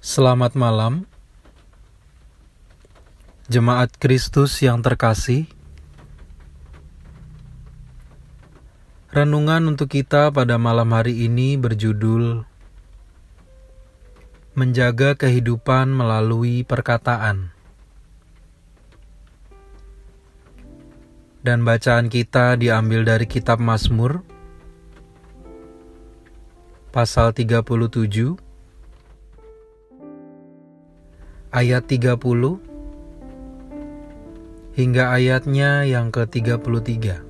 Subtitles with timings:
[0.00, 1.04] Selamat malam,
[3.52, 5.44] jemaat Kristus yang terkasih.
[9.12, 12.48] Renungan untuk kita pada malam hari ini berjudul
[14.56, 17.52] "Menjaga Kehidupan Melalui Perkataan".
[21.44, 24.24] Dan bacaan kita diambil dari Kitab Mazmur,
[26.88, 28.48] pasal 37
[31.50, 32.14] ayat 30
[34.78, 37.26] hingga ayatnya yang ke-33.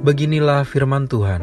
[0.00, 1.42] Beginilah firman Tuhan.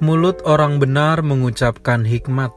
[0.00, 2.52] Mulut orang benar mengucapkan hikmat,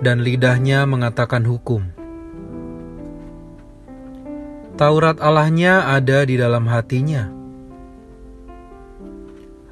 [0.00, 1.84] dan lidahnya mengatakan hukum.
[4.80, 7.41] Taurat Allahnya ada di dalam hatinya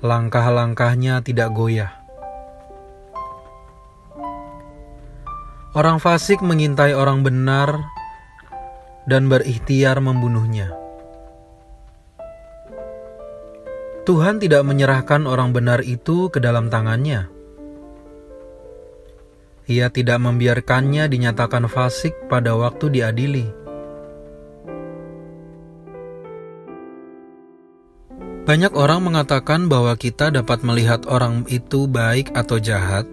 [0.01, 1.93] langkah-langkahnya tidak goyah.
[5.77, 7.85] Orang fasik mengintai orang benar
[9.05, 10.73] dan berikhtiar membunuhnya.
[14.09, 17.29] Tuhan tidak menyerahkan orang benar itu ke dalam tangannya.
[19.71, 23.60] Ia tidak membiarkannya dinyatakan fasik pada waktu diadili.
[28.41, 33.05] Banyak orang mengatakan bahwa kita dapat melihat orang itu baik atau jahat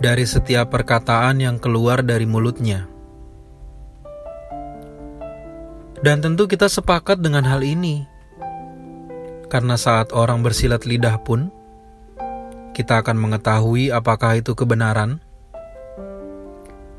[0.00, 2.88] dari setiap perkataan yang keluar dari mulutnya.
[6.04, 8.04] Dan tentu kita sepakat dengan hal ini.
[9.48, 11.48] Karena saat orang bersilat lidah pun,
[12.76, 15.22] kita akan mengetahui apakah itu kebenaran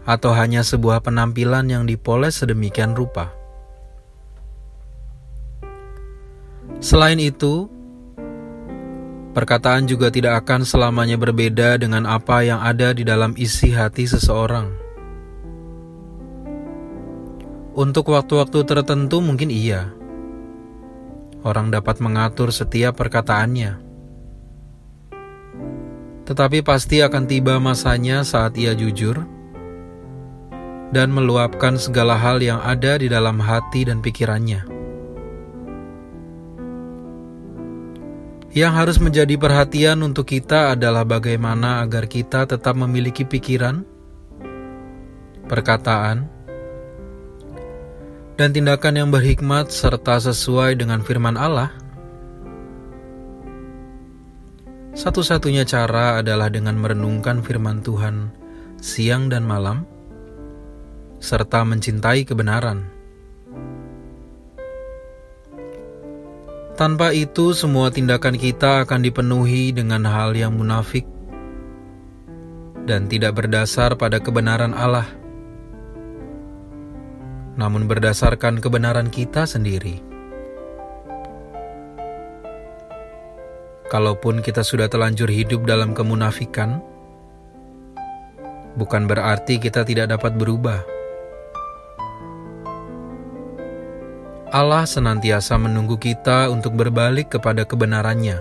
[0.06, 3.34] atau hanya sebuah penampilan yang dipoles sedemikian rupa.
[6.86, 7.66] Selain itu,
[9.34, 14.70] perkataan juga tidak akan selamanya berbeda dengan apa yang ada di dalam isi hati seseorang.
[17.74, 19.98] Untuk waktu-waktu tertentu, mungkin iya,
[21.42, 23.82] orang dapat mengatur setiap perkataannya,
[26.30, 29.26] tetapi pasti akan tiba masanya saat ia jujur
[30.94, 34.85] dan meluapkan segala hal yang ada di dalam hati dan pikirannya.
[38.56, 43.84] Yang harus menjadi perhatian untuk kita adalah bagaimana agar kita tetap memiliki pikiran,
[45.52, 46.24] perkataan,
[48.40, 51.68] dan tindakan yang berhikmat serta sesuai dengan firman Allah.
[54.96, 58.32] Satu-satunya cara adalah dengan merenungkan firman Tuhan
[58.80, 59.84] siang dan malam,
[61.20, 62.95] serta mencintai kebenaran.
[66.76, 71.08] Tanpa itu, semua tindakan kita akan dipenuhi dengan hal yang munafik
[72.84, 75.08] dan tidak berdasar pada kebenaran Allah,
[77.56, 80.04] namun berdasarkan kebenaran kita sendiri.
[83.88, 86.84] Kalaupun kita sudah telanjur hidup dalam kemunafikan,
[88.76, 90.95] bukan berarti kita tidak dapat berubah
[94.56, 98.40] Allah senantiasa menunggu kita untuk berbalik kepada kebenarannya.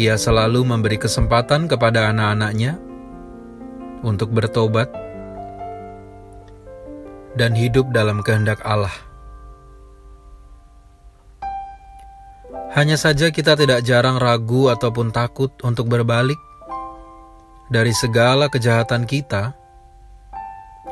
[0.00, 2.80] Ia selalu memberi kesempatan kepada anak-anaknya
[4.00, 4.88] untuk bertobat
[7.36, 8.96] dan hidup dalam kehendak Allah.
[12.72, 16.40] Hanya saja kita tidak jarang ragu ataupun takut untuk berbalik
[17.68, 19.52] dari segala kejahatan kita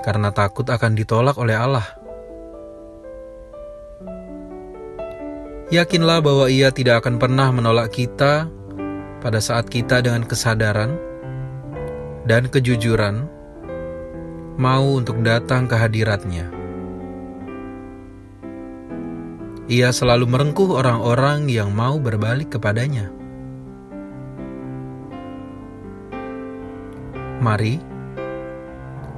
[0.05, 2.02] karena takut akan ditolak oleh Allah.
[5.73, 8.45] Yakinlah bahwa Ia tidak akan pernah menolak kita
[9.25, 11.01] pada saat kita dengan kesadaran
[12.29, 13.25] dan kejujuran
[14.61, 16.53] mau untuk datang ke hadiratnya.
[19.73, 23.09] Ia selalu merengkuh orang-orang yang mau berbalik kepadanya.
[27.41, 27.81] Mari,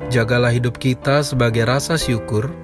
[0.06, 2.54] jagalah hidup kita sebagai rasa syukur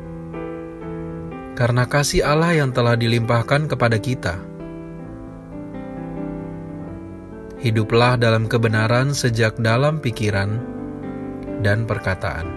[1.61, 4.41] karena kasih Allah yang telah dilimpahkan kepada kita.
[7.61, 10.57] Hiduplah dalam kebenaran sejak dalam pikiran
[11.61, 12.49] dan perkataan.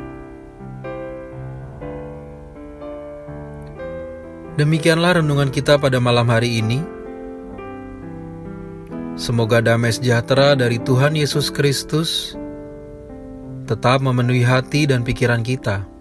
[4.56, 6.80] Demikianlah renungan kita pada malam hari ini.
[9.20, 12.40] Semoga damai sejahtera dari Tuhan Yesus Kristus
[13.68, 15.93] tetap memenuhi hati dan pikiran kita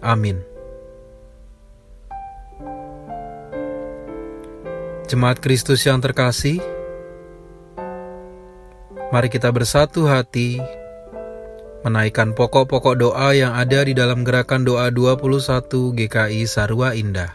[0.00, 0.40] Amin.
[5.10, 6.62] Jemaat Kristus yang terkasih,
[9.10, 10.62] mari kita bersatu hati
[11.82, 17.34] menaikkan pokok-pokok doa yang ada di dalam gerakan doa 21 GKI Sarwa Indah.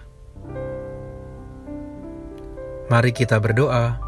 [2.85, 4.04] Mari kita berdoa.